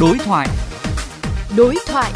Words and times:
Đối 0.00 0.18
thoại. 0.18 0.48
Đối 1.56 1.74
thoại. 1.86 2.12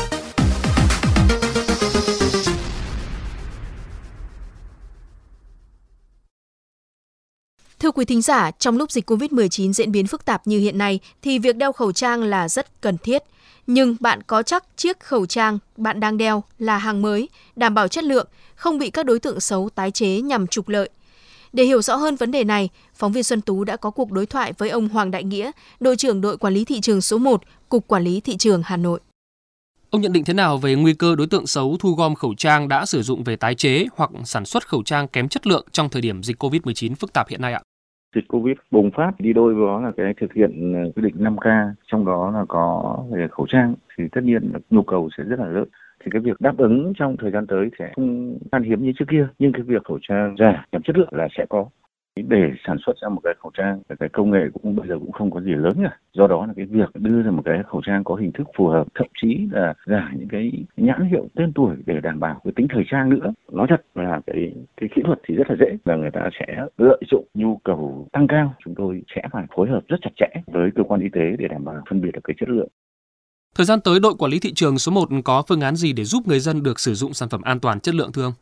Thưa 7.78 7.90
quý 7.90 8.04
thính 8.04 8.22
giả, 8.22 8.50
trong 8.50 8.76
lúc 8.76 8.90
dịch 8.90 9.10
COVID-19 9.10 9.72
diễn 9.72 9.92
biến 9.92 10.06
phức 10.06 10.24
tạp 10.24 10.46
như 10.46 10.58
hiện 10.58 10.78
nay 10.78 11.00
thì 11.22 11.38
việc 11.38 11.56
đeo 11.56 11.72
khẩu 11.72 11.92
trang 11.92 12.22
là 12.22 12.48
rất 12.48 12.80
cần 12.80 12.98
thiết. 12.98 13.22
Nhưng 13.66 13.96
bạn 14.00 14.22
có 14.22 14.42
chắc 14.42 14.64
chiếc 14.76 15.00
khẩu 15.00 15.26
trang 15.26 15.58
bạn 15.76 16.00
đang 16.00 16.16
đeo 16.16 16.44
là 16.58 16.78
hàng 16.78 17.02
mới, 17.02 17.28
đảm 17.56 17.74
bảo 17.74 17.88
chất 17.88 18.04
lượng, 18.04 18.28
không 18.54 18.78
bị 18.78 18.90
các 18.90 19.06
đối 19.06 19.18
tượng 19.18 19.40
xấu 19.40 19.70
tái 19.74 19.90
chế 19.90 20.20
nhằm 20.20 20.46
trục 20.46 20.68
lợi. 20.68 20.90
Để 21.52 21.64
hiểu 21.64 21.82
rõ 21.82 21.96
hơn 21.96 22.16
vấn 22.16 22.30
đề 22.30 22.44
này, 22.44 22.68
phóng 22.94 23.12
viên 23.12 23.24
Xuân 23.24 23.40
Tú 23.40 23.64
đã 23.64 23.76
có 23.76 23.90
cuộc 23.90 24.12
đối 24.12 24.26
thoại 24.26 24.52
với 24.58 24.68
ông 24.70 24.88
Hoàng 24.88 25.10
Đại 25.10 25.24
Nghĩa, 25.24 25.50
đội 25.80 25.96
trưởng 25.96 26.20
đội 26.20 26.36
quản 26.36 26.54
lý 26.54 26.64
thị 26.64 26.80
trường 26.80 27.00
số 27.00 27.18
1, 27.18 27.42
Cục 27.68 27.88
Quản 27.88 28.02
lý 28.02 28.20
Thị 28.20 28.36
trường 28.36 28.62
Hà 28.64 28.76
Nội. 28.76 29.00
Ông 29.90 30.00
nhận 30.00 30.12
định 30.12 30.24
thế 30.24 30.34
nào 30.34 30.58
về 30.58 30.74
nguy 30.74 30.94
cơ 30.94 31.16
đối 31.16 31.26
tượng 31.26 31.46
xấu 31.46 31.76
thu 31.80 31.94
gom 31.94 32.14
khẩu 32.14 32.34
trang 32.34 32.68
đã 32.68 32.86
sử 32.86 33.02
dụng 33.02 33.24
về 33.24 33.36
tái 33.36 33.54
chế 33.54 33.86
hoặc 33.96 34.10
sản 34.24 34.44
xuất 34.44 34.68
khẩu 34.68 34.82
trang 34.82 35.08
kém 35.08 35.28
chất 35.28 35.46
lượng 35.46 35.66
trong 35.72 35.88
thời 35.88 36.02
điểm 36.02 36.22
dịch 36.22 36.42
COVID-19 36.42 36.94
phức 36.94 37.12
tạp 37.12 37.28
hiện 37.28 37.40
nay 37.40 37.52
ạ? 37.52 37.60
Dịch 38.14 38.28
Covid 38.28 38.56
bùng 38.70 38.90
phát 38.90 39.12
đi 39.18 39.32
đôi 39.32 39.54
với 39.54 39.66
đó 39.66 39.80
là 39.80 39.92
cái 39.96 40.14
thực 40.20 40.32
hiện 40.32 40.72
ờ, 40.74 40.92
quy 40.96 41.02
định 41.02 41.14
5K, 41.18 41.72
trong 41.86 42.04
đó 42.04 42.30
là 42.30 42.44
có 42.48 42.96
về 43.10 43.28
khẩu 43.30 43.46
trang 43.46 43.74
thì 43.96 44.04
tất 44.12 44.20
nhiên 44.24 44.52
nhu 44.70 44.82
cầu 44.82 45.08
sẽ 45.18 45.24
rất 45.24 45.38
là 45.38 45.46
lớn. 45.46 45.64
Thì 46.04 46.10
cái 46.10 46.20
việc 46.20 46.40
đáp 46.40 46.54
ứng 46.58 46.92
trong 46.96 47.16
thời 47.16 47.30
gian 47.30 47.46
tới 47.46 47.70
sẽ 47.78 47.92
không 47.96 48.38
khan 48.52 48.62
hiếm 48.62 48.82
như 48.82 48.92
trước 48.98 49.04
kia 49.08 49.28
nhưng 49.38 49.52
cái 49.52 49.62
việc 49.62 49.84
khẩu 49.84 49.98
trang 50.02 50.36
giả 50.38 50.66
kém 50.72 50.82
chất 50.82 50.98
lượng 50.98 51.12
là 51.12 51.28
sẽ 51.36 51.46
có 51.48 51.66
để 52.22 52.52
sản 52.66 52.76
xuất 52.86 52.96
ra 53.02 53.08
một 53.08 53.20
cái 53.24 53.34
khẩu 53.38 53.50
trang 53.58 53.82
cái 54.00 54.08
công 54.08 54.30
nghệ 54.30 54.48
cũng 54.52 54.76
bây 54.76 54.88
giờ 54.88 54.98
cũng 54.98 55.12
không 55.12 55.30
có 55.30 55.40
gì 55.40 55.52
lớn 55.52 55.74
cả 55.82 55.96
do 56.12 56.26
đó 56.26 56.46
là 56.46 56.52
cái 56.56 56.66
việc 56.66 56.90
đưa 56.94 57.22
ra 57.22 57.30
một 57.30 57.42
cái 57.44 57.62
khẩu 57.66 57.80
trang 57.86 58.04
có 58.04 58.14
hình 58.14 58.32
thức 58.32 58.48
phù 58.56 58.66
hợp 58.66 58.86
thậm 58.94 59.06
chí 59.22 59.48
là 59.52 59.74
giả 59.86 60.12
những 60.18 60.28
cái 60.28 60.52
nhãn 60.76 61.08
hiệu 61.10 61.28
tên 61.34 61.52
tuổi 61.52 61.76
để 61.86 62.00
đảm 62.02 62.20
bảo 62.20 62.40
cái 62.44 62.52
tính 62.56 62.66
thời 62.70 62.84
trang 62.90 63.08
nữa. 63.08 63.32
Nói 63.52 63.66
thật 63.70 63.82
là 63.94 64.20
cái 64.26 64.52
cái 64.76 64.88
kỹ 64.94 65.02
thuật 65.04 65.18
thì 65.28 65.34
rất 65.34 65.50
là 65.50 65.56
dễ 65.60 65.76
và 65.84 65.96
người 65.96 66.10
ta 66.10 66.28
sẽ 66.40 66.66
lợi 66.78 67.02
dụng 67.10 67.26
nhu 67.34 67.56
cầu 67.64 68.08
tăng 68.12 68.26
cao. 68.26 68.54
Chúng 68.64 68.74
tôi 68.74 69.02
sẽ 69.14 69.22
phải 69.32 69.44
phối 69.56 69.68
hợp 69.68 69.80
rất 69.88 69.96
chặt 70.02 70.10
chẽ 70.16 70.40
với 70.46 70.70
cơ 70.76 70.82
quan 70.82 71.00
y 71.00 71.08
tế 71.12 71.36
để 71.38 71.48
đảm 71.48 71.64
bảo 71.64 71.82
phân 71.90 72.00
biệt 72.00 72.10
được 72.12 72.20
cái 72.24 72.34
chất 72.40 72.48
lượng. 72.48 72.68
Thời 73.54 73.66
gian 73.66 73.80
tới, 73.84 74.00
đội 74.00 74.14
quản 74.18 74.30
lý 74.30 74.38
thị 74.40 74.52
trường 74.54 74.78
số 74.78 74.92
1 74.92 75.08
có 75.24 75.42
phương 75.48 75.60
án 75.60 75.76
gì 75.76 75.92
để 75.92 76.04
giúp 76.04 76.22
người 76.26 76.40
dân 76.40 76.62
được 76.62 76.80
sử 76.80 76.94
dụng 76.94 77.12
sản 77.12 77.28
phẩm 77.28 77.42
an 77.42 77.60
toàn 77.60 77.80
chất 77.80 77.94
lượng 77.94 78.12
thưa 78.12 78.22
ông? 78.22 78.32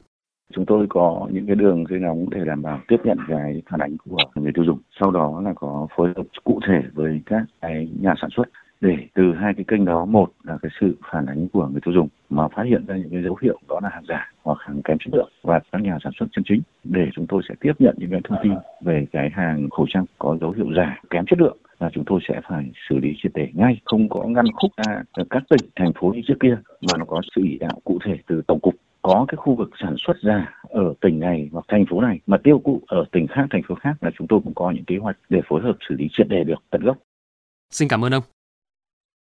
Chúng 0.54 0.66
tôi 0.66 0.86
có 0.88 1.28
những 1.32 1.46
cái 1.46 1.56
đường 1.56 1.84
dây 1.90 1.98
nóng 1.98 2.30
để 2.30 2.44
đảm 2.44 2.62
bảo 2.62 2.80
tiếp 2.88 2.96
nhận 3.04 3.18
cái 3.28 3.62
phản 3.70 3.80
ánh 3.80 3.96
của 4.10 4.16
người 4.34 4.52
tiêu 4.54 4.64
dùng. 4.64 4.78
Sau 5.00 5.10
đó 5.10 5.40
là 5.44 5.52
có 5.56 5.86
phối 5.96 6.12
hợp 6.16 6.26
cụ 6.44 6.60
thể 6.68 6.82
với 6.94 7.20
các 7.26 7.44
cái 7.60 7.88
nhà 8.00 8.14
sản 8.20 8.30
xuất 8.30 8.48
để 8.80 8.96
từ 9.14 9.34
hai 9.34 9.54
cái 9.54 9.64
kênh 9.68 9.84
đó, 9.84 10.04
một 10.04 10.30
là 10.44 10.58
cái 10.62 10.70
sự 10.80 10.96
phản 11.10 11.26
ánh 11.26 11.48
của 11.48 11.66
người 11.66 11.80
tiêu 11.84 11.94
dùng 11.94 12.08
mà 12.30 12.48
phát 12.48 12.62
hiện 12.66 12.86
ra 12.86 12.96
những 12.96 13.10
cái 13.10 13.22
dấu 13.22 13.36
hiệu 13.42 13.58
đó 13.68 13.80
là 13.82 13.88
hàng 13.88 14.04
giả 14.08 14.32
hoặc 14.42 14.58
hàng 14.60 14.82
kém 14.82 14.98
chất 15.00 15.14
lượng 15.14 15.30
và 15.42 15.60
các 15.72 15.82
nhà 15.82 15.98
sản 16.04 16.12
xuất 16.18 16.26
chân 16.32 16.44
chính, 16.48 16.60
để 16.84 17.08
chúng 17.14 17.26
tôi 17.26 17.42
sẽ 17.48 17.54
tiếp 17.60 17.72
nhận 17.78 17.94
những 17.98 18.10
cái 18.10 18.20
thông 18.24 18.38
tin 18.42 18.52
về 18.80 19.06
cái 19.12 19.30
hàng 19.32 19.70
khẩu 19.70 19.86
trang 19.88 20.04
có 20.18 20.36
dấu 20.40 20.50
hiệu 20.50 20.66
giả, 20.76 21.00
kém 21.10 21.24
chất 21.26 21.40
lượng 21.40 21.56
là 21.80 21.90
chúng 21.92 22.04
tôi 22.06 22.20
sẽ 22.28 22.40
phải 22.48 22.70
xử 22.88 22.98
lý 22.98 23.14
triệt 23.22 23.32
để 23.34 23.48
ngay. 23.54 23.80
Không 23.84 24.08
có 24.08 24.24
ngăn 24.26 24.44
khúc 24.52 24.70
ra 24.76 25.02
các 25.30 25.42
tỉnh, 25.50 25.70
thành 25.76 25.92
phố 26.00 26.12
như 26.14 26.22
trước 26.26 26.40
kia 26.40 26.58
mà 26.80 26.98
nó 26.98 27.04
có 27.04 27.20
sự 27.36 27.42
chỉ 27.44 27.58
đạo 27.58 27.80
cụ 27.84 27.98
thể 28.04 28.18
từ 28.26 28.42
tổng 28.46 28.60
cục 28.60 28.74
có 29.08 29.24
cái 29.28 29.36
khu 29.36 29.54
vực 29.54 29.70
sản 29.80 29.94
xuất 30.06 30.16
giả 30.22 30.62
ở 30.70 30.94
tỉnh 31.00 31.20
này 31.20 31.48
hoặc 31.52 31.64
thành 31.68 31.84
phố 31.90 32.00
này, 32.00 32.20
mà 32.26 32.36
tiêu 32.44 32.62
thụ 32.64 32.82
ở 32.86 33.04
tỉnh 33.12 33.26
khác, 33.26 33.46
thành 33.50 33.62
phố 33.68 33.74
khác 33.74 33.94
là 34.00 34.10
chúng 34.18 34.26
tôi 34.28 34.40
cũng 34.44 34.54
có 34.54 34.70
những 34.70 34.84
kế 34.84 34.96
hoạch 34.96 35.16
để 35.28 35.40
phối 35.48 35.62
hợp 35.62 35.76
xử 35.88 35.94
lý 35.94 36.08
triệt 36.12 36.28
đề 36.28 36.44
được 36.44 36.62
tận 36.70 36.82
gốc. 36.84 36.96
Xin 37.70 37.88
cảm 37.88 38.04
ơn 38.04 38.14
ông. 38.14 38.22